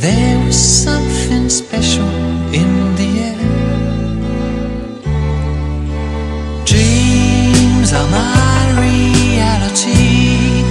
[0.00, 2.08] There was something special
[2.54, 3.36] in the air.
[6.64, 10.62] Dreams are my reality,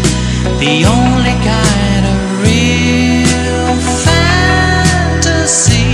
[0.63, 3.75] the only kind of real
[4.08, 5.91] fantasy.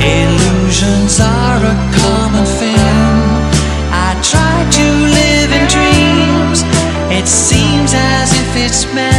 [0.00, 3.20] Illusions are a common thing.
[3.92, 4.86] I try to
[5.18, 6.64] live in dreams,
[7.12, 9.09] it seems as if it's meant.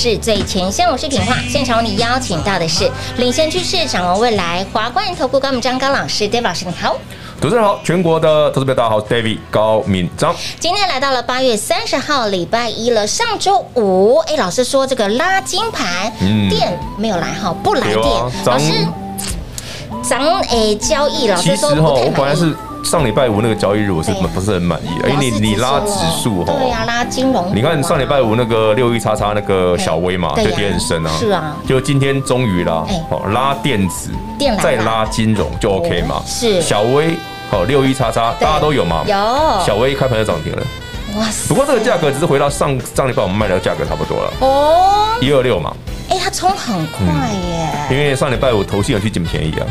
[0.00, 1.36] 市最前线，我是品化。
[1.46, 6.96] 现场为你邀请到的是领先趋势、掌握未来华冠投顾高明章高老师，David 老师你好，
[7.38, 10.34] 主持人好，全国的投资者大家好，David 高敏章。
[10.58, 18.72] 今天来到了八月三十号礼拜一了，上周五，哎，老师说这个拉金盘，嗯，电没有来哈，不来电，啊、老师
[20.02, 22.54] 涨诶交易，老师说不太满意。
[22.82, 24.88] 上礼拜五那个交易日，我是不是很满意？
[25.04, 25.92] 哎，你你拉指
[26.22, 27.54] 数哈，对呀，拉金融。
[27.54, 31.10] 你看上礼拜五那个六一叉叉那个小微嘛，就跌很深啊。
[31.18, 31.56] 是啊。
[31.66, 34.10] 就今天终于啦，哦，拉电子，
[34.62, 36.20] 再拉金融就 OK 嘛。
[36.26, 36.60] 是。
[36.60, 37.16] 小微
[37.52, 39.02] 哦，六一叉叉大家都有嘛？
[39.06, 39.14] 有。
[39.64, 40.62] 小微一开盘就涨停了。
[41.16, 41.48] 哇塞。
[41.48, 44.32] 不过这个价格只是回到上上礼拜我们卖的价格差不多了。
[44.40, 45.08] 哦。
[45.20, 45.72] 一二六嘛。
[46.08, 47.68] 哎，它冲很快耶。
[47.90, 49.66] 因为上礼拜五投信有去捡便宜啊。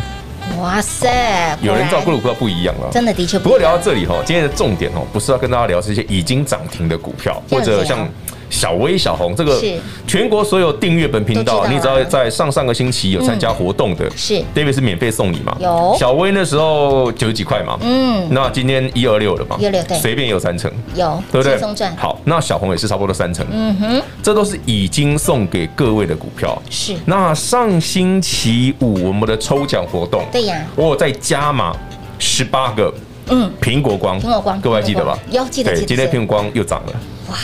[0.60, 1.58] 哇塞！
[1.62, 3.40] 有人照顾的股票不一样了，真的的确。
[3.40, 8.08] 不过聊到这里哈，今天的重点哦，不是要跟大家聊这些已经涨停的股票，或者像。
[8.50, 9.62] 小薇小红，这个
[10.08, 14.44] 全国所有订阅本频道，你只要在上上个星期有参加活动的，是。
[14.56, 15.56] David 是免费送你嘛？
[15.60, 15.96] 有。
[16.00, 21.88] 小薇那时候九十几块嘛，嗯，那今天一二六了嘛，一二六对，随便有三成，有对不对？
[21.96, 26.96] 好，那小红也是差不多三成，嗯哼，这都是已经送给各位的股票，是。
[27.06, 31.76] 那上星期五我们的抽奖活动，对呀，我有再加码
[32.18, 32.94] 十八个，
[33.28, 35.18] 嗯，苹果光，苹果光，各位还记得吧？
[35.32, 36.94] 有记得，对，今天苹果光又涨了，
[37.30, 37.38] 哇。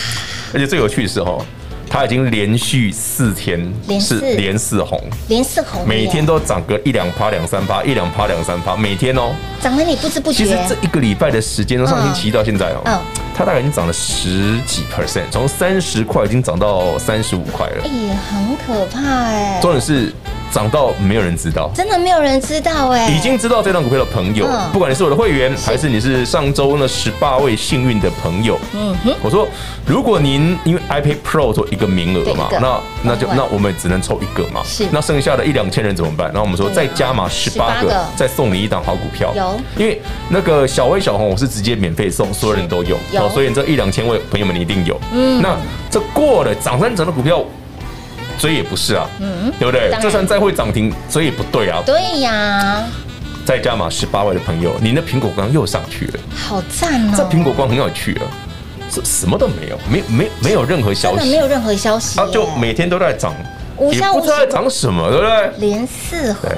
[0.53, 1.43] 而且最有趣的是哦，
[1.89, 3.59] 它已经连续四天
[3.99, 10.43] 是连四红，连四红，每天都涨个一两趴、两三趴，一两趴、两三趴，每天哦，涨了你不知不觉。
[10.43, 12.99] 其实这一个礼拜的时间，从上星期一到现在哦，嗯，
[13.35, 19.59] 它大概已经涨了十几 percent，从三十块已经涨到三十五块了，哎，很可怕哎。
[19.61, 20.11] 重点是。
[20.55, 23.09] 涨到没有人知道，真的没有人知道哎！
[23.09, 29.45] 已经知道这档股票的朋友，不管你是我的会员，还是你是上周那十八位幸运的朋友，嗯哼，我说
[29.85, 34.87] 如果您因为 iPad Pro 做一个名额嘛，那那就那我们只能抽一个嘛，是。
[34.93, 36.27] 那剩下的一两千人怎么办？
[36.27, 45.57] 然后我们说再加码十八个，再送你一档好股票，有，因为那个小微小红我是直接免费送，所有人都有，有，所以这一两千位朋友们你一定有，嗯，那
[45.91, 47.43] 这过了涨三成的股票。
[48.37, 49.91] 追也不是啊，嗯，对不对？
[50.01, 51.81] 就算再会涨停，追也不对啊。
[51.85, 52.83] 对呀。
[53.45, 57.13] 再加码十八位的朋友，您的苹果光又上去了，好赞哦！
[57.15, 58.25] 这苹果光很有趣啊，
[58.89, 63.35] 这什么都没有，没没没有任何消息，没有任何消息，啊，就每天都在涨，
[63.91, 65.51] 也不知道在涨什么，对不对？
[65.69, 66.49] 连四红，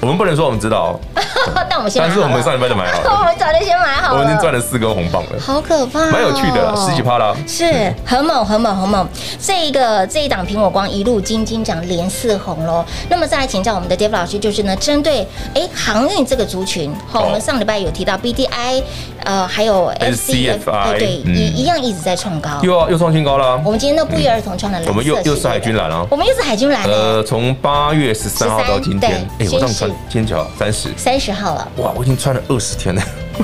[0.00, 0.98] 我们不能说我们知道，
[1.68, 9.08] 但我们先，但是我们上礼拜就买好了， 我们早就先买好了，我们已经赚了四根红棒了，好可怕，蛮有趣的，十几趴啦，是很猛很猛很猛。
[9.40, 12.84] 这一个这一档苹果光一路金金涨连四红喽。
[13.08, 18.82] 那么再来请教我们的 David 老师，就是呢，针对哎航运这个族群，好，我们上礼拜有提到 BDI，
[19.24, 23.60] 呃，还有 SCFI，对，一一样一直在创高，又又创新高了。
[23.64, 26.84] 我们今天都不约而同创了，我们又又是海军蓝了，我们又是海军蓝。
[26.84, 30.46] 呃，从八月十三号到今天，哎，我上穿今天几号？
[30.58, 31.68] 三十，三十号了。
[31.76, 33.02] 哇，我已经穿了二十天了。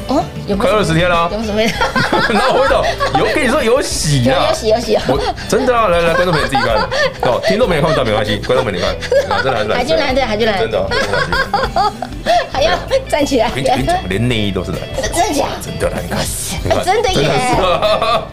[0.09, 1.61] 哦，有快二十天了，有什么？
[2.31, 2.85] 那我回头
[3.19, 4.97] 有跟你说有喜啊，有喜有洗。
[5.09, 5.19] 我
[5.49, 6.77] 真的啊，来来，观众朋友自己看
[7.31, 10.87] 哦，听众朋友看不到没关系，观众朋友你看，真的还是海军蓝对海军蓝，真的，
[12.53, 12.73] 还要
[13.09, 13.51] 站起来，
[14.09, 14.81] 连内衣都是蓝，
[15.13, 15.47] 真的假？
[15.63, 17.57] 真的，你看，真的耶！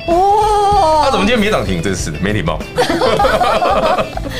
[0.08, 1.82] 哇，他怎么今天没涨停？
[1.82, 2.60] 真是没礼貌。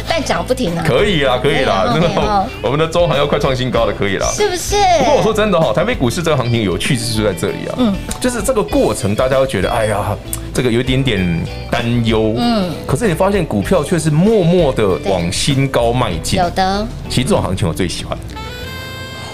[0.08, 0.84] 但涨不停啊！
[0.88, 4.76] 可以啦，可以啦，那个我们的中行要快创新高了，可以啦，是不是？
[5.00, 10.16] 不过我说真的哈，台北股市这个行情有趣之处在这里啊，嗯，就是这个过程大家会觉得，哎呀，
[10.54, 16.86] 这个有一点点担忧，嗯，可是你发现股票却是默默的往新高迈进，有的。
[17.10, 18.18] 其实这种行情我最喜欢，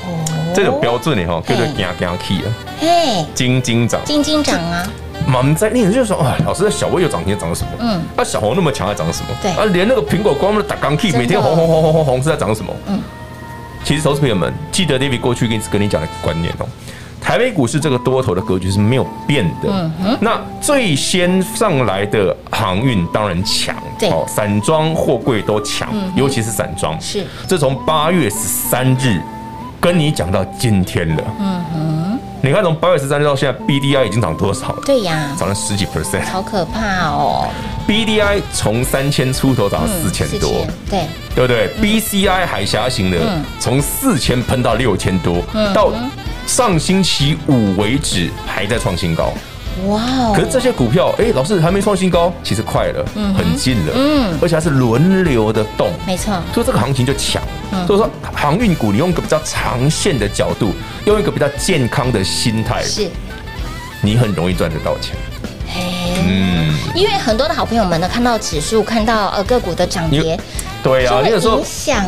[0.05, 4.87] 哦，这种标准的哈，叫做惊惊起啊，嘿，金金涨，金金涨啊。
[5.27, 7.71] 满在，那人就说：“啊，老师，小微又涨停，涨什么？
[7.79, 9.29] 嗯，那小红那么强，还涨什么？
[9.41, 12.73] 对啊，连那个苹果光的打钢 key，每天红红红红红红是在涨什么？
[12.87, 12.99] 嗯，
[13.83, 16.65] 其实投资朋友们记得 David 过去跟跟你讲的观念哦，
[17.21, 19.69] 台北股市这个多头的格局是没有变的。
[19.69, 26.99] 嗯哼，那最先上来的航运当然强，对，散装货柜都强，尤其是散装。
[26.99, 29.21] 是，这从八月十三日
[29.79, 31.23] 跟你讲到今天了。
[31.39, 31.98] 嗯哼。”
[32.41, 34.81] 你看，从八月十三日到现在，B D I 已经涨多少了？
[34.85, 37.49] 对呀，涨了十几 percent，好可怕哦
[37.85, 41.05] ！B D I 从三千出头涨到四千多，对
[41.35, 43.17] 对不对？B C I 海峡型的
[43.59, 45.43] 从四千喷到六千多，
[45.73, 45.91] 到
[46.47, 49.33] 上星期五为止还在创新高。
[49.87, 50.33] 哇！
[50.35, 57.41] 可是这些股票，哎，老师还没创新高，其实快了，嗯很近了，嗯，而且还是轮流的动，没错，所以这个行情就强。
[57.85, 60.73] 所以说，航运股你用一个比较长线的角度，
[61.05, 63.07] 用一个比较健康的心态，是，
[64.01, 65.15] 你很容易赚得到钱。
[66.27, 70.39] 嗯，因为很多的好朋友们呢，看到指数，看到呃个股的涨跌。
[70.81, 71.61] 对啊，那个时候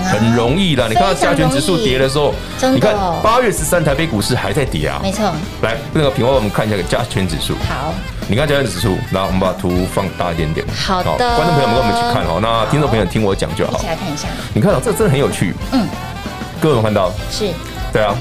[0.09, 0.88] 很容易的。
[0.88, 2.33] 你看到加权指数跌的时候，
[2.73, 5.00] 你看八月十三台北股市还在跌啊。
[5.03, 5.31] 没错。
[5.62, 7.53] 来，那个品花，我们看一下个加权指数。
[7.68, 7.94] 好。
[8.27, 10.65] 你看加权指数，然后我们把图放大一点点。
[10.69, 11.18] 好的。
[11.35, 13.77] 观众朋友们跟我们一起看哦，那听众朋友听我讲就好。
[13.77, 14.27] 一起来看一下。
[14.53, 15.53] 你看到这真的很有趣。
[15.74, 15.88] 嗯。
[16.62, 17.12] 各位有看到？
[17.29, 17.50] 是。
[17.91, 18.15] 对啊。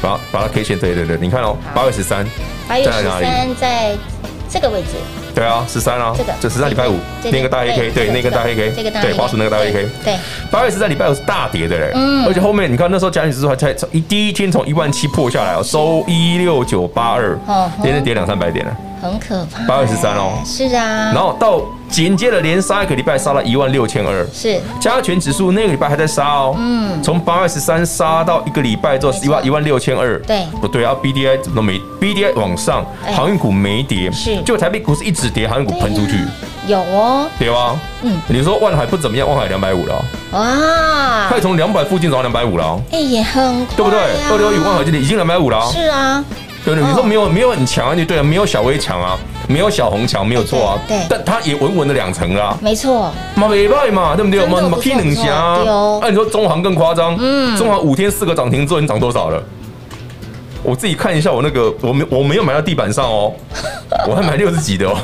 [0.00, 2.24] 把把它 K 线，对对对，你看哦，八月十三。
[2.68, 3.96] 八月十三在
[4.48, 4.88] 这个位置。
[5.34, 6.32] 对啊，十三啊，这个。
[6.40, 8.70] 这十三礼拜五那个大黑 K，对，那个大黑 K，
[9.02, 10.16] 对，花鼠那个大黑 K，对，
[10.50, 17.38] 八月十三礼拜五是大跌的嘞，嗯，而且后面你看那时候加权指数还才一第一天从一万七破下来哦，收一六九八二，
[17.82, 19.66] 连着跌两三百点了，很可怕。
[19.66, 21.62] 八月十三哦，是啊，然后到。
[21.90, 24.60] 紧接着连杀一个礼拜，杀了一万六千二，是。
[24.80, 36.18] 加权指数那个礼拜还在杀哦，嗯，从八月十三杀到一个礼拜之后一万一万六千二，对，不对啊？B D I 怎么都没？B D I 往上，航运股没跌，是，结果台北股市一直跌，航运股喷出去，
[36.68, 37.76] 有哦，对吧？
[38.02, 43.98] 嗯，你说万海不怎么样，万海两百五了，哇，快从两百附近涨到两百五了，哎，也很快，对不对？
[44.30, 46.24] 二六一万海今天已经两百五了，是啊，
[46.64, 47.94] 对对，你说没有没有很强啊？
[47.96, 49.18] 就对啊，没有小微强啊。
[49.50, 54.46] 没有小红桥没有错啊，对，但它也稳稳的两层啦，没错，嘛没败嘛，对不对？
[54.46, 59.42] 嘛嘛 K 两下啊，那你说中航更夸张，嗯，中航五天四个涨停之后，你涨多少了？
[60.62, 63.32] 我自己看一下，我那个我没我没有买到地板上哦，
[64.08, 64.96] 我还买六十几的哦，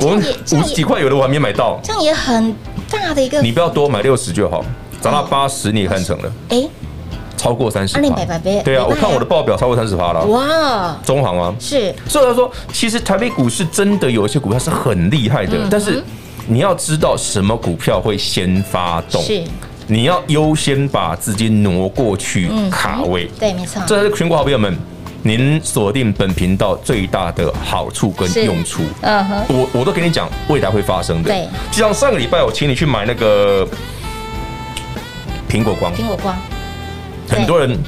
[0.00, 2.52] 我五十几块有的我还没买到，这样也很
[2.90, 4.64] 大的一个，你不要多买六十就好，
[5.00, 6.68] 涨到八十你也看成了，哎。
[7.40, 7.94] 超过三十，
[8.62, 10.22] 对啊，我看我的报表超过三十趴了。
[10.26, 16.04] 哇，中行啊，是，所以他说，其实台北股市真的有一些股票是很厉害的，但是
[16.46, 19.42] 你要知道什么股票会先发动，是，
[19.86, 23.24] 你要优先把资金挪过去卡位。
[23.38, 23.82] 对，没错。
[23.86, 24.76] 这是全国好朋友们，
[25.22, 28.82] 您锁定本频道最大的好处跟用处。
[29.00, 31.30] 嗯哼，我我都跟你讲未来会发生的。
[31.30, 33.66] 对，就像上个礼拜我请你去买那个
[35.48, 36.36] 苹果光，苹果光。
[37.30, 37.78] 很多人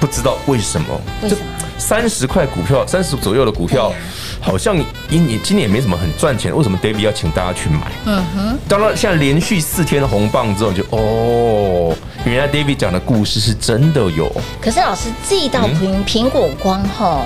[0.00, 0.86] 不知道为什么，
[1.22, 1.40] 为什么
[1.78, 3.92] 三十块股票，三十左右的股票，
[4.40, 4.76] 好像
[5.08, 6.54] 今年今年也没什么很赚钱。
[6.54, 7.80] 为什么 David 要请大家去买？
[8.06, 8.58] 嗯哼。
[8.66, 11.94] 当然，现在连续四天的红棒之后，就哦，
[12.24, 14.30] 原来 David 讲的故事是真的有。
[14.60, 17.22] 可是老师，这道苹苹果光哈，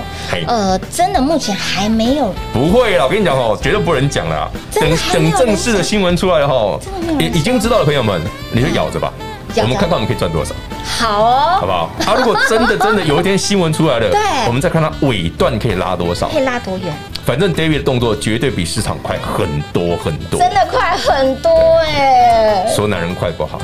[0.47, 2.33] 呃，真的目前还没有。
[2.53, 4.51] 不会啦，我跟你讲哦，绝对不能讲了。
[4.73, 6.79] 等等正式的新闻出来哈，
[7.19, 8.21] 已已经知道的朋友们，
[8.51, 9.13] 你就咬着吧。
[9.57, 10.53] 我们看看我们可以赚多少。
[10.83, 11.89] 好哦，好不好？
[12.05, 16.93] 啊，如果真的真的有一天新闻出来了，对，我们再看它尾段可以拉多少，可以拉多远。
[17.25, 21.51] 反正 David 的动作绝对比市场快很多很多，真的快很多
[21.85, 22.65] 哎！
[22.75, 23.61] 说男人快不好，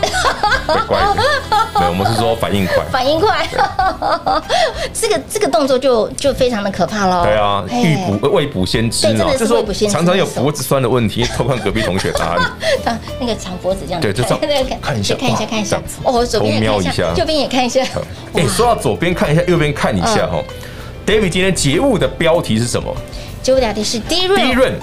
[0.88, 1.04] 快一
[1.80, 1.90] 点。
[1.90, 3.48] 对，我们是说反应快， 反应快。
[4.94, 7.24] 这个这个动作就就非常的可怕喽。
[7.24, 12.52] 对啊，预卜未卜先知啊，就是说常常有脖子酸的问题， 偷看隔壁同学答案。
[13.20, 14.40] 那个长脖子这样，对，就这样
[14.82, 15.82] 看一下，看一下，看一下。
[16.04, 17.82] 哦，左边瞄一下，右边也看一下。
[18.34, 20.44] 哎，说到左边看一下，右边看一下哈。
[21.06, 22.94] David 今天节目的标题是什么？
[23.42, 24.74] 节目标题是低润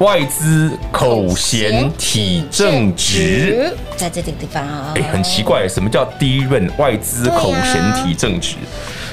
[0.00, 4.92] 外资口嫌体正直，在这个地方啊。
[4.96, 8.56] 哎，很奇怪，什么叫低润外资口嫌体正直？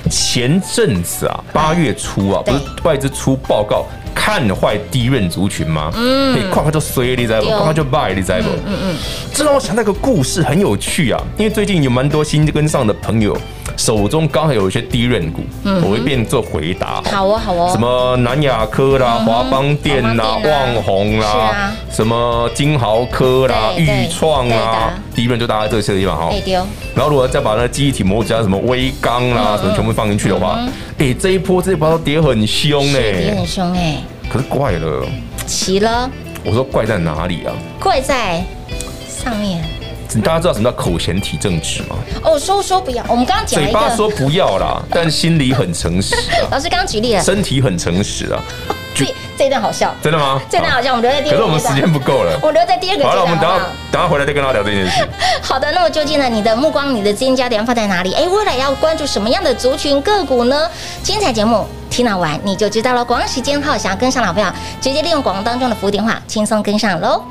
[0.09, 3.85] 前阵子啊，八月初啊，不是外资出报告
[4.15, 5.91] 看坏低润族群吗？
[5.95, 7.47] 嗯，你快快就衰，你知道不？
[7.49, 8.49] 快快就败，你知道不？
[8.65, 8.95] 嗯嗯，
[9.31, 11.21] 这让我想到一个故事，很有趣啊。
[11.37, 13.37] 因为最近有蛮多新跟上的朋友。
[13.81, 15.41] 手中刚好有一些低润股，
[15.83, 17.01] 我会变做回答。
[17.11, 17.67] 好哦，好哦。
[17.71, 26.31] 什么南亚科啦、华邦电啦、旺宏啦，什么金豪科啦、裕创啦，低润就大概这些地方哈。
[26.93, 30.59] 然后如果再把那记忆体模组加什么微钢啦，什么全部放进去的话，
[30.99, 33.97] 哎，这一波这一波都跌很凶哎，跌很凶哎。
[34.31, 35.03] 可是怪了，
[35.47, 36.07] 奇了。
[36.45, 37.53] 我说怪在哪里啊？
[37.79, 38.43] 怪在
[39.07, 39.80] 上面。
[40.19, 41.95] 大家知道什么叫口嫌体正直吗？
[42.23, 46.15] 哦，说说不要，我们刚刚讲嘴巴说不要啦， 但心里很诚实。
[46.49, 48.41] 老师刚刚举例了，身体很诚实啊。
[48.93, 49.05] 这
[49.37, 50.39] 这一段好笑，真的吗？
[50.49, 51.37] 这段好笑，我们留在第二个。
[51.37, 53.05] 可是我们时间不够了，我留在第二个。
[53.05, 53.57] 好了，我们等下
[53.89, 55.07] 等下回来再跟他聊这件事。
[55.41, 56.27] 好的，那么究竟呢？
[56.27, 58.13] 你的目光、你的资金焦点放在哪里？
[58.13, 60.69] 哎，未来要关注什么样的族群个股呢？
[61.01, 63.03] 精彩节目听到完你就知道了。
[63.03, 64.49] 广告时间号，想要跟上老朋友，
[64.81, 67.23] 直接利用广告当中的服务电话，轻松跟上喽。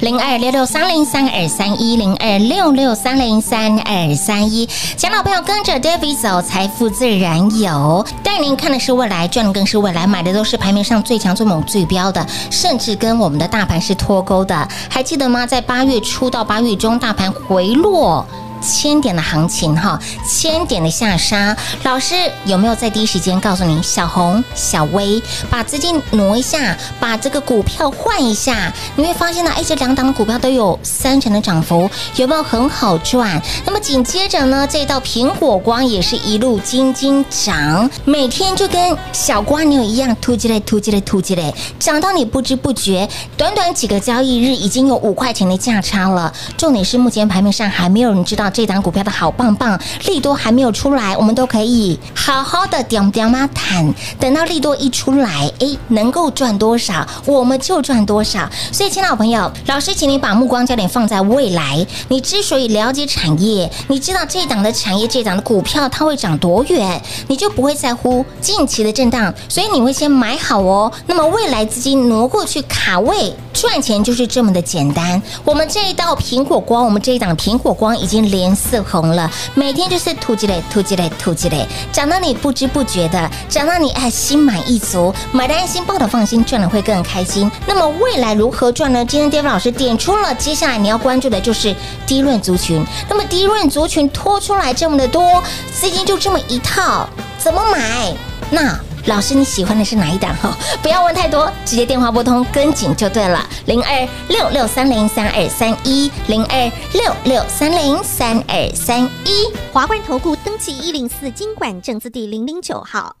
[0.00, 4.66] 零二六六三零三二三一零二六六三零三二三一，
[4.96, 8.06] 想老朋友跟着 David 走，财富自然有。
[8.22, 14.66] 带您看的是未来，赚的更是未来，买的都是排名上最强、最猛、最标的，甚至跟我们的大盘是脱钩的。
[14.88, 15.46] 还记得吗？
[15.46, 18.26] 在八月初到八月中，大盘回落。
[18.60, 19.98] 千点的行情哈，
[20.28, 22.14] 千点的下杀，老师
[22.44, 28.72] 有没有在第一时间告诉你小红、小微把资金挪一下，把这个股票换一下？
[28.96, 33.40] 你会发现呢，哎，这两档的股票都有三成的涨幅，有没有很好赚？
[33.64, 46.32] 那么紧接着呢，这道苹果光也是一路金金涨，每天就跟小瓜牛一样，突击嘞，突击嘞，突击嘞，涨到你不知不觉，短短几个交易日已经有五块钱的价差了。
[46.58, 48.49] 重点是目前盘面上还没有人知道。
[48.50, 53.94] 这档股票的好棒棒，利多还没有出来，我们都可以好好的点点嘛谈。
[54.18, 58.48] 等到利多一出来，诶，能够赚多少，我们就赚多少。
[58.72, 61.86] 所以，亲爱的朋友，老师，请你把目光焦点放在未来。
[62.08, 69.32] 你之所以了解产业，你知道这档的产业，这档的股票它会涨多远，你就不会在乎近期的震荡。
[69.48, 70.92] 所以，你会先买好哦。
[71.06, 75.20] 那么，未来资金挪过去卡位赚钱，就是这么的简单。
[75.44, 78.39] 我们这一道苹果光，我们这一档苹果光已经连。
[78.54, 87.50] 四红了，每天就是突击嘞，突击嘞，突击嘞，涨到你不知不觉的，涨到你哎心满意足，买的安心，抱的放心，赚了会更开心。
[87.66, 89.04] 那么未来如何赚呢？
[89.04, 91.74] 今天 d a v 老师点出了，接下来你要关注的就是
[92.06, 92.84] 低润族群。
[93.08, 95.42] 那么低润族群拖出来这么的多，
[95.72, 98.14] 资金就这么一套，怎么买？
[98.50, 98.78] 那。
[99.10, 100.32] 老师，你喜欢的是哪一档？
[100.36, 103.44] 哈，不要问太多，直接电话拨通跟紧就对了。
[103.66, 109.52] 零二六六三零三二三一，零二六六三零三二三一。
[109.72, 113.16] 华冠投顾登记一零四经管证字第零零九号。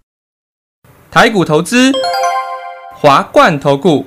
[1.10, 1.90] 台股投资，
[2.94, 4.06] 华冠投顾。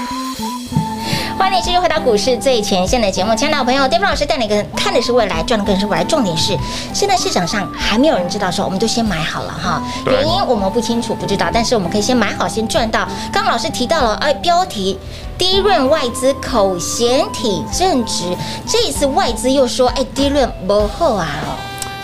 [1.41, 6.03] 欢迎你继续回到股市最前线的节目，亲爱的朋友，David 老师带你跟看的是未来，赚的更是未来。
[6.03, 6.55] 重点是，
[6.93, 9.81] 现在市场上还没有人知道，说我们就先买好了哈。
[10.05, 13.07] 原因我们不清楚，不知道，但是我们可以先买好，先赚到。
[13.33, 14.99] 刚刚老师提到了，哎，标题
[15.35, 21.27] 低润外资口嫌体正直，这一次外资又说，哎，低润不好啊。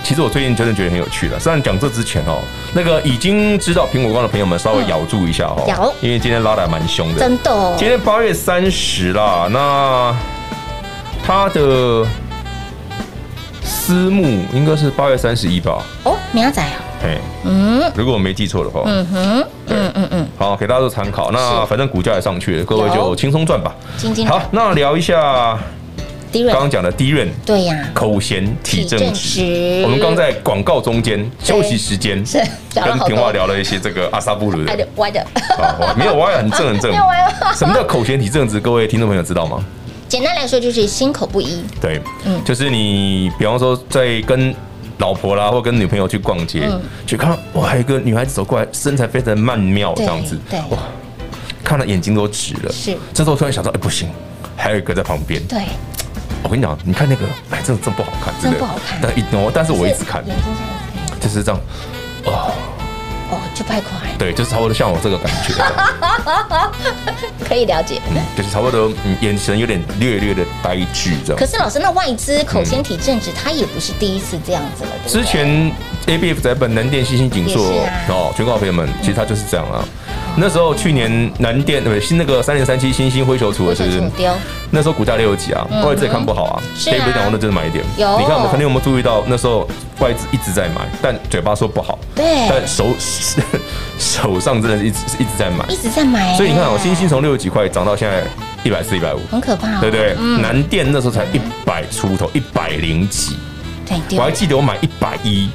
[0.08, 1.38] 其实我最近真的觉得很有趣了。
[1.38, 2.40] 虽然讲这之前哦，
[2.74, 7.76] 那个已经知道苹果光的朋友们稍微咬住一下哦，咬，因为今天拉的还蛮凶的，真的哦。
[7.78, 10.16] 今天八月三十啦，那
[11.26, 12.08] 它的
[13.62, 15.84] 私募应该是八月三十一吧？
[16.06, 16.80] 哦，明仔啊？
[17.04, 21.32] 嘿，嗯，如果我没记错的话，嗯哼，嗯嗯嗯，好，给大家做参考。
[21.32, 23.76] 那反正股价也上去了，各位就轻松赚吧。
[24.26, 25.60] 好，那聊一下。
[26.46, 29.82] 刚刚讲的低润，对呀，口嫌体正直。
[29.84, 32.42] 我们刚在广告中间休息时间，是
[32.74, 35.26] 跟平华聊了一些这个阿萨布鲁的歪的，
[35.98, 36.92] 没有歪，很正很正。
[37.56, 38.60] 什么叫口嫌体正直？
[38.60, 39.64] 各位听众朋友知道吗？
[40.08, 41.62] 简单来说就是心口不一。
[41.82, 44.54] 对，嗯，就是你比方说在跟
[45.00, 46.68] 老婆啦，或跟女朋友去逛街，
[47.06, 50.80] 去看哇，还有一个女孩子走过来，身材非常曼妙，这样子，对，哇，
[51.64, 52.72] 看了眼睛都直了。
[52.72, 54.10] 是，这时候突然想到，哎，不行，
[54.56, 55.42] 还有一个在旁边。
[55.48, 55.60] 对。
[56.44, 59.00] 我跟你讲，你看那个，哎，真的真不好看，真不好看。
[59.02, 60.24] 但一我，但是我一直看，
[61.20, 61.60] 就是这样，
[62.26, 62.54] 哦，
[63.32, 63.90] 哦，就拍快。
[64.18, 65.54] 对，就是差不多像我这个感觉，
[67.48, 68.02] 可以了解。
[68.10, 68.92] 嗯，就是差不多，
[69.22, 71.38] 眼神有点略略的呆滞这样。
[71.38, 74.92] 可是老师，那外资口先体正直，他也不是第一次这样子了。
[75.06, 75.72] 之前
[76.06, 79.84] A B F 在本南电、欣兴、景硕哦，全国朋友们，其实他就是这样啊。
[80.40, 82.06] 那时候去年南电对不对？
[82.06, 84.02] 新那个三零三七星星灰球出了是不是？
[84.70, 86.62] 那时候股价六十几啊，外资也看不好啊。
[86.76, 87.84] 所以不是讲那真的买一点。
[87.98, 88.20] 有。
[88.20, 89.68] 你看我们肯定有没有注意到那时候
[90.00, 91.98] 外资一直在买，但嘴巴说不好。
[92.14, 92.48] 对。
[92.50, 92.86] 但手
[93.98, 95.66] 手上真的一直一直在买。
[95.70, 96.36] 一直在买。
[96.36, 98.24] 所以你看哦，星星从六十几块涨到现在
[98.64, 99.80] 一百四、一百五，很可怕。
[99.80, 100.16] 对不对？
[100.42, 103.36] 南电那时候才一百出头，一百零几。
[103.88, 104.18] 对。
[104.20, 105.50] 我还记得我买一百一。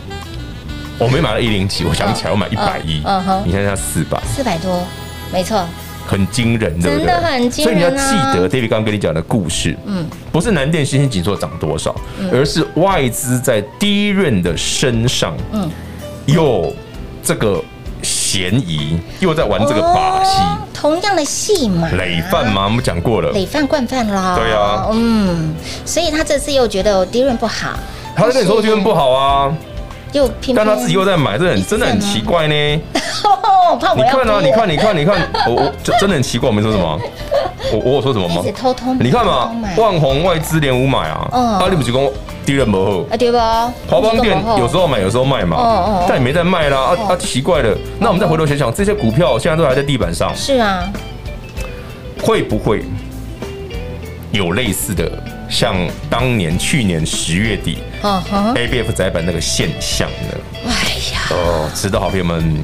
[0.99, 4.87] 我没买到一零七，我想起来我买一百一，嗯哼，你看一下四百，四百多，
[5.33, 5.65] 没错，
[6.07, 7.07] 很惊人，对不对？
[7.07, 11.95] 真的很惊人，所以你要记得，David 刚刚跟你讲的故事，嗯，不是南电、新兴、景硕涨多少，
[12.33, 15.69] 而是外资在低润的身上，嗯，
[16.27, 16.73] 有
[17.25, 17.61] 这个
[18.03, 20.41] 嫌疑，又在玩这个把戏，
[20.73, 25.53] 同样的戏嘛，累犯嘛，我们讲过了，累犯惯犯啦，对啊，嗯，
[25.85, 27.71] 所以他这次又觉得低润不好，
[28.15, 29.53] 他在跟你说低润不好啊。
[30.13, 32.55] 又偏偏但他自己又在买，这很真的很奇怪呢。
[33.97, 35.17] 你看啊，你看，你看，你看，
[35.49, 37.01] 我我真的很奇怪，我没说什么。
[37.73, 38.43] 我我有说什么吗？
[38.55, 41.29] 偷偷你看嘛，万宏外资连五买啊。
[41.61, 42.03] 阿里不是讲
[42.45, 43.17] 低润不好啊？
[43.17, 43.73] 对吧？
[43.89, 46.05] 华邦电有时候买，有时候卖嘛。
[46.07, 46.79] 但也没在卖啦。
[46.79, 47.75] 啊啊，奇怪了。
[47.99, 50.31] 那我们再回头想想，这些股票现在都还在地板上。
[50.37, 50.85] 是啊。
[52.23, 52.85] 会不会
[54.33, 55.11] 有类似的？
[55.53, 55.77] 像
[56.09, 57.77] 当年去年十月底
[58.55, 60.65] ，A B F 载板那个现象呢？
[60.67, 60.73] 哎
[61.13, 62.57] 呀，哦，值得好朋友们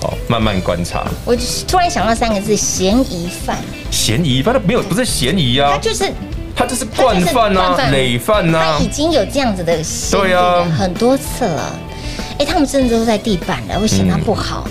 [0.00, 1.06] 好慢慢观察。
[1.24, 1.36] 我
[1.68, 3.56] 突然想到三个字：嫌疑犯。
[3.92, 4.52] 嫌疑犯？
[4.52, 6.12] 他没有，不是嫌疑啊，他就是
[6.56, 8.76] 他就是惯犯啊，累犯呐。
[8.78, 9.78] 他已经有这样子的
[10.10, 11.78] 对啊很多次了。
[12.40, 14.66] 哎，他们甚至都在地板了，会嫌他不好，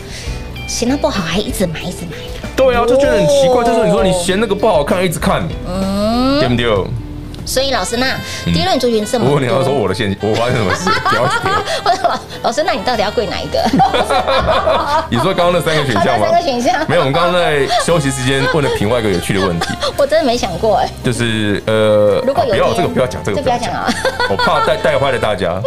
[0.68, 2.18] 嫌他不好还一直买，一直买。
[2.58, 6.68] 对啊，就觉得很奇怪，就是你说你嫌那个不好看，一直看，嗯，对不对？
[7.46, 10.90] 所以老师，那第一轮族群这么多，我你要说我的现， 我发生什么事？
[11.10, 12.20] 不要提。
[12.44, 13.62] 老师，那你到底要跪哪一个？
[15.10, 16.28] 你说刚刚那三个选项吗？
[16.30, 16.86] 三个选项。
[16.88, 19.68] 没有，我们刚刚在休息时间问了平外一个有趣的问题。
[19.98, 20.90] 我真的没想过哎。
[21.04, 23.94] 就是呃，如果有不要这个不要讲这个不要讲啊，
[24.30, 25.62] 我怕带带坏了大家。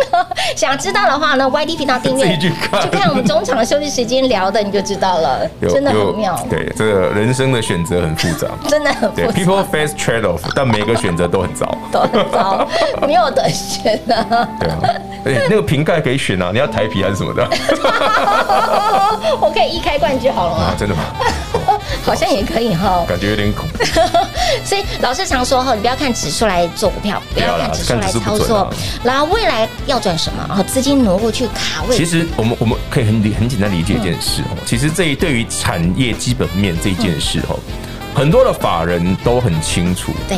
[0.56, 5.40] 想知道的话呢，YD 频道订阅，去看，就看我们中场的休息时间聊的，你就知道了。
[5.68, 6.38] 真的很妙。
[6.48, 9.28] 对，这个人生的选择很复杂，真的很复杂。
[9.28, 12.66] People face trade off，但每个选择都很糟，都很糟，
[13.06, 14.48] 没有得选的。
[14.60, 14.78] 对啊，
[15.24, 17.46] 哎，那个瓶盖可以选啊，你要台皮还是什么的？
[19.40, 20.74] 我可以一开罐就好了吗？
[20.78, 21.02] 真的吗？
[22.04, 23.66] 好像也可以哈，感觉有点恐。
[24.64, 28.70] 所以老师常说哈，你不要看指数来做股票，不要看指数来操作。
[29.02, 30.44] 然后未来要赚什么？
[30.48, 31.96] 然后资金挪过去卡位。
[31.96, 34.56] 其实我们我们可以很很简单理解一件事哦。
[34.66, 37.58] 其实这一对于产业基本面这一件事哦，
[38.14, 40.36] 很多的法人都很清楚，对，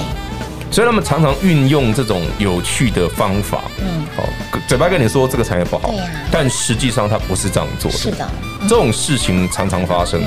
[0.70, 4.28] 所以他们常常运用这种有趣的方法，嗯，哦，
[4.68, 8.28] 嘴巴跟你说这个产业不好，对呀，但实际上他不是这样做的，是的，
[8.68, 10.20] 这种事情常常发生，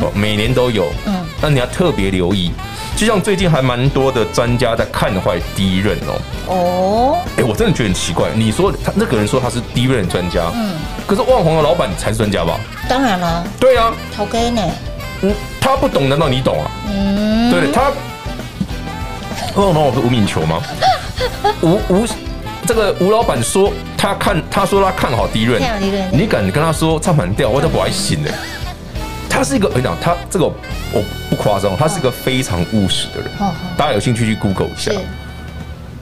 [0.00, 2.52] 哦，每年都有，嗯，那你要特别留意，
[2.96, 10.74] 就像最近还蛮多的专家在看坏第一任哦，哦，哎，我真的觉得很奇怪，你说他那个人说他是第一任专家，嗯，
[11.06, 12.58] 可是旺宏的老板才是专家吧？
[12.88, 14.62] 当然了，对啊，头哥呢？
[15.22, 16.70] 嗯，他不懂，难道你懂啊？
[16.88, 17.90] 嗯，对他，
[19.54, 20.60] 哦，那我是吴敏球吗？
[21.62, 22.06] 吴吴，
[22.66, 25.60] 这个吴老板说他看，他说他看好第一任，
[26.12, 28.30] 你敢跟他说唱反调，我都不爱信的。
[29.28, 33.30] 他是一个，我跟你讲，他这个我不夸张，他是一个非常务实的人。
[33.76, 34.92] 大家有兴趣去 Google 一下。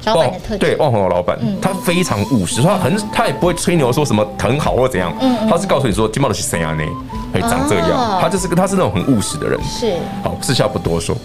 [0.05, 5.13] 老板的特，对，旺宏的老板，他非常务实，他很，他也不会吹牛说什么很好或怎样，
[5.51, 6.73] 他是告诉你说，金茂的是谁啊？
[6.73, 6.85] 呢，
[7.33, 9.59] 会长这样，他就是个，他是那种很务实的人。
[9.65, 11.17] 是，好，私下不多说。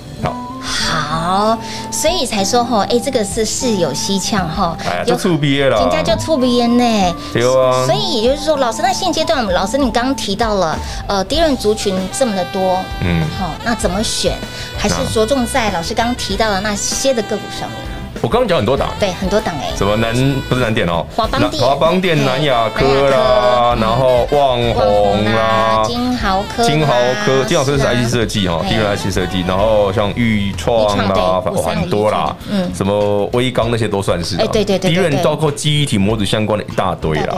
[1.13, 1.57] 好，
[1.91, 7.15] 所以才说吼，哎，这个是事有蹊跷哈，就触鼻了，人家就触鼻烟呢。
[7.31, 7.85] 对啊。
[7.85, 10.75] 所以也就是说，老师，那现阶段，老师你刚刚提到了，
[11.07, 14.35] 呃，第一任族群这么的多，嗯，好，那怎么选？
[14.75, 17.92] 还是着重在老师刚刚提到的那些的个股上面？
[18.23, 20.15] 我刚刚讲很多档，对，很多档哎，什么南
[20.47, 26.93] 不是南电哦，华邦电、华邦电、南亚科啦，然后旺宏啦，金豪科、金豪
[27.25, 37.35] 科、金豪科是 IC 设计哈，第一个 IC 设计，然后像裕创啦，很多啦，嗯，什么威刚那些都算是，哎，对对对，第一任包括记忆体模组相关的一大堆啦，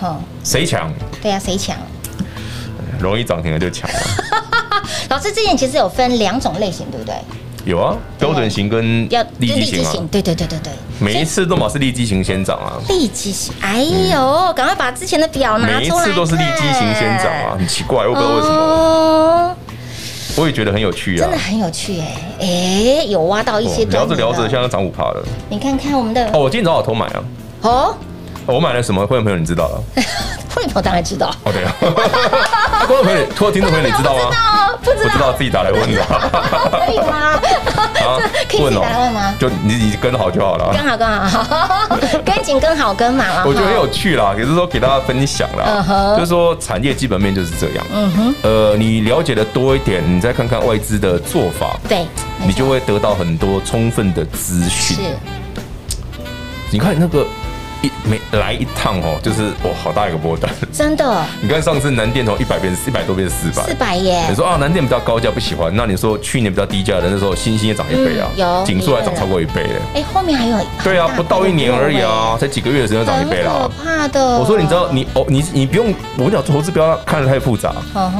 [0.00, 0.92] 好，谁强？
[1.22, 1.76] 对呀，谁强？
[2.98, 4.00] 容易涨停的就强了。
[5.10, 7.14] 老师之前其实有分两种类型，对不对？
[7.68, 9.06] 有啊，标准型跟
[9.40, 12.80] 利基型啊，对对对对对，每一次都嘛是利基型先涨啊。
[12.88, 15.78] 利基型，哎呦，赶快把之前的表拿出来。
[15.78, 19.56] 每一次都是利基型先涨啊，很奇怪，我不知道为什么。
[20.36, 23.84] 我也觉得很有趣啊，真的很有趣哎哎，有挖到一些。
[23.84, 25.22] 聊着聊着，现在涨五趴了。
[25.50, 27.22] 你看看我们的哦，我今天早上偷买啊。
[27.62, 27.94] 哦。
[28.46, 29.06] 我买了什么？
[29.06, 29.82] 会员朋友你知道了？
[30.56, 31.28] 会员朋友当然知道。
[31.44, 31.76] 哦对啊，
[32.88, 34.22] 观众朋友、托听众朋友你知道吗？
[34.82, 36.02] 不知道，不知道自己打来问的。
[36.86, 37.38] 可以吗？
[38.48, 39.34] 可以自己打来问吗？
[39.38, 40.72] 就你你跟好就好了。
[40.72, 41.86] 跟好跟好，
[42.24, 43.44] 跟紧跟好跟满了。
[43.46, 46.14] 我觉得很有趣啦，也是说给大家分享啦。
[46.16, 47.84] 就是说产业基本面就是这样。
[47.92, 48.34] 嗯哼。
[48.42, 52.06] 呃，你了解的多一点，你再看看外资的做法，对，
[52.46, 54.96] 你就会得到很多充分的资讯。
[54.96, 55.02] 是。
[56.70, 57.26] 你看那个。
[57.82, 61.24] 一每来一趟哦，就是哇，好大一个波段，真的。
[61.40, 64.26] 你看上次南电从一百变一百多变四百，四百耶。
[64.28, 69.80] 你说啊，南电比较高价不喜欢，那你说去年比较低价的那时候，欣兴也涨一倍啊，有，锦硕还涨超过一倍嘞。
[69.94, 70.58] 哎，后面还有。
[70.82, 73.68] 对啊，不到一年而已啊，才几个月的时间涨一倍了。
[73.68, 74.38] 可怕的。
[74.38, 77.72] 我说你知道你哦，你你不用，我跟你讲投资不要看得太复杂，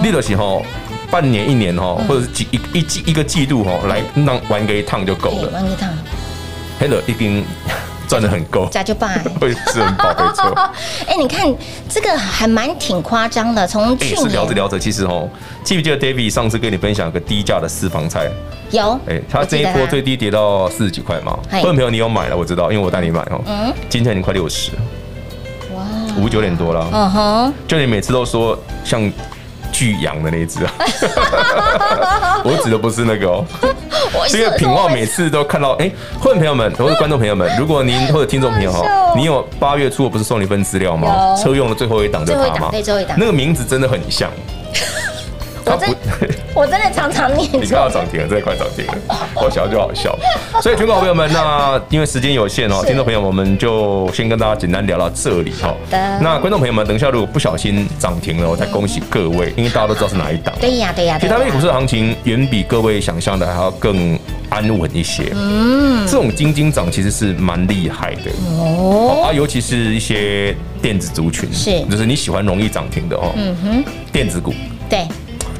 [0.02, 0.62] 利得起哈，
[1.10, 5.50] 半年一年哈，或者是几一一季一个季度哈，来让玩个一趟就够了。
[5.52, 5.90] 玩一趟。
[6.78, 7.44] 黑的一定。
[8.08, 10.50] 赚的很够，加就办， 会是很宝贝错。
[11.06, 11.46] 哎，你看
[11.88, 13.66] 这个还蛮挺夸张的。
[13.66, 15.28] 从去年聊着聊着，其实哦，
[15.62, 18.30] 记不记得 David 上次跟你分享个低价的私房菜？
[18.70, 18.98] 有。
[19.06, 21.38] 哎，他这一波最低跌到四十几块嘛。
[21.50, 23.40] 很多朋友你有买了，我知道，因为我带你买哦。
[23.46, 23.72] 嗯。
[23.88, 24.72] 今天已经快六十。
[25.74, 25.82] 哇。
[26.16, 26.88] 五九点多了。
[26.92, 27.54] 嗯哼。
[27.66, 29.12] 就你每次都说像。
[29.70, 30.72] 巨羊的那一只啊，
[32.42, 33.44] 我指的不是那个哦，
[33.92, 33.97] 是
[34.32, 35.90] 因为品望每次都看到，哎，
[36.20, 41.34] 会员朋友们 或者观众朋友们，如果您或者听众朋友哈，你有八月初我不是送你一份资料吗？
[41.36, 42.70] 车用的最后一档就它吗？
[43.16, 44.30] 那个名字真的很像。
[45.70, 45.96] 我真，
[46.54, 47.48] 我真的常常念。
[47.52, 48.94] 你看到涨停了，这一块涨停了，
[49.36, 50.16] 我想就好笑。
[50.62, 55.74] 所以，全国好朋友们，那因为时间有限哦，听众朋友我们就先跟大家简单聊到这里哈。
[56.20, 60.54] 那观众朋友们，等一下如果不小心涨停了，我再恭喜各位，因为大家都知道是哪一档。
[60.60, 61.18] 对呀，对呀。
[61.20, 65.32] 其实台北股市的行情远比各位想象的还要更安稳一些。
[65.34, 66.06] 嗯。
[66.06, 69.26] 这种金金涨其实是蛮厉害的哦。
[69.26, 73.32] 啊，尤其是一些电子族群，是，就是你喜欢容易涨停的哦。
[73.36, 73.84] 嗯哼。
[74.10, 74.54] 电子股。
[74.88, 75.06] 对。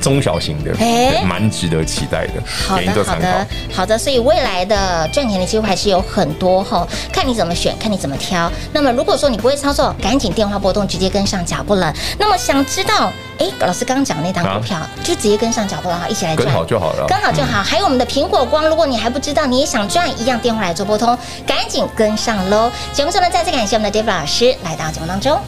[0.00, 2.34] 中小型的，哎，蛮值得期待的。
[2.46, 3.98] 好的，好的，好的。
[3.98, 8.50] 所以未来的赚钱的机会还是有很多哈，看你怎么选，看你怎么挑。
[8.72, 11.92] 那么如果说你不会操作，赶紧电话拨动，直接跟上脚步了。
[12.18, 17.62] 那么想知道，哎，老师刚刚讲的那档股票，就直接跟上脚步了哈，一起来赚，跟好就好了，跟好就好。
[17.62, 22.70] 还有我们的苹果光，如果你还不知道，你也想赚，一样电话来做拨通，赶紧跟上喽。
[22.92, 25.38] 节目中呢，再次感谢我们的 David 老师来到节目当中。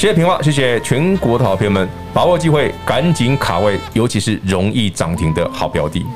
[0.00, 6.06] 谢谢平话，谢谢全国的好朋友们，把握机会，赶紧卡位，尤其是容易涨停的好标的。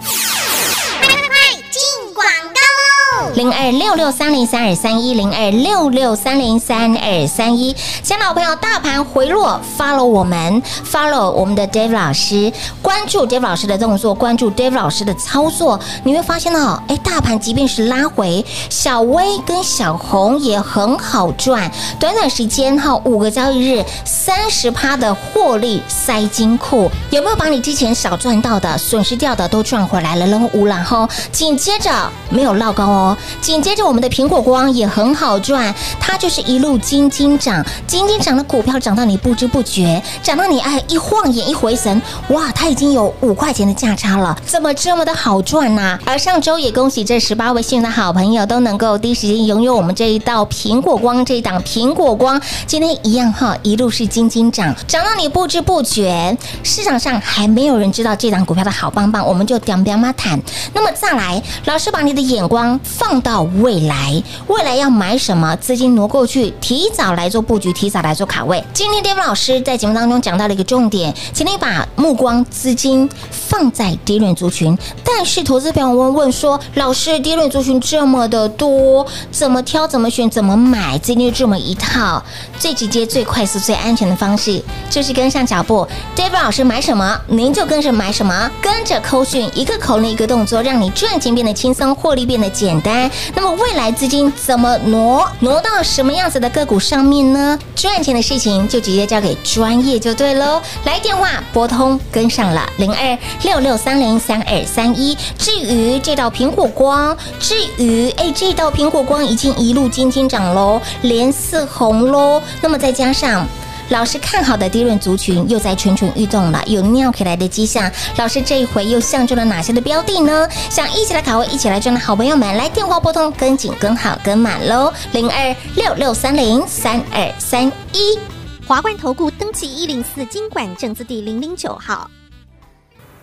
[3.34, 7.74] 零二六六三零三二三一零二六六三零三二三一。
[8.00, 21.68] 亲爱的朋友，大盘回落，follow 我们，follow 我们的 Dave 老师，关注 Dave 老师的动作，关注 Dave 老师的操作，你会发现哦，哎，大盘即便是拉回，小微跟小红也很好赚，
[21.98, 30.24] 短短时间哈，五个交易日，三十趴的获利塞金库，有没有把你之前少赚到的、损失掉的都赚回来了？
[30.28, 31.90] 扔无然后，紧接着
[32.30, 60.40] 没有落高哦，紧接着我们的苹果光也很好赚，它就是一路金金涨，金金涨的股票涨到你不知不觉，涨到你哎一晃眼一回神，哇，它已经有五块钱的价差了，怎么这么的好赚呢、而上周也恭喜这十八位幸运的好朋友都能够第一时间拥有我们这一道苹果光这一档苹果光，今天一样哈，一路是金金涨，涨到你不知不觉，市场上还没有人知道这档股票的好棒棒，我们就点点嘛谈。
[60.72, 65.54] 那么再来，老师把你的眼光放放到未来，未来要买什么？
[65.60, 68.60] 资金挪过去，提早来做布局，提早来做卡位。
[68.72, 74.76] 今天 David 老师在节目当中讲到了一个重点，请你把目光资金放在低润族群。
[75.04, 79.86] 但是投资朋友问问说，老师低润族群这么的多，怎么挑？
[79.86, 80.28] 怎么选？
[80.28, 80.98] 怎么买？
[80.98, 82.20] 资金就这么一套，
[82.58, 85.86] 最直接、最快速、最安全的方式，就是跟上脚步。
[86.16, 93.03] David 老师买什么，您就跟着买什么，跟着扣讯，一个口令一个动作，让你赚钱变得轻松，获利变得简单。
[93.34, 95.28] 那么未来资金怎么挪？
[95.40, 97.58] 挪到什么样子的个股上面呢？
[97.74, 100.60] 赚钱的事情就直接交给专业就对喽。
[100.84, 105.16] 来电话拨通，跟上了零二六六三零三二三一。
[105.38, 112.40] 至于这道苹果光，至于哎，这道苹果光已经一路金金涨喽，连四红喽。
[112.60, 113.46] 那么再加上。
[113.90, 117.90] 老师看好的低润族群又在蠢蠢欲动了，有尿起来的迹象。
[118.16, 120.48] 老师这一回又相中了哪些的标的呢？
[120.70, 124.92] 想一起来卡位、一起来赚的好朋友们，来电话拨通，跟紧、跟好、跟满喽！
[125.12, 128.18] 零二六六三零三二三一，
[128.66, 132.10] 华冠投顾登记一零四金管证字第零零九号，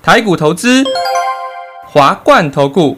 [0.04, 0.84] 台股投资，
[1.88, 2.98] 华冠投顾。